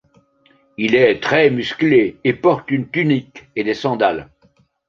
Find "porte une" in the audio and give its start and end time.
2.33-2.89